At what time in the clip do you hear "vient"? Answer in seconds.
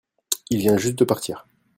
0.57-0.77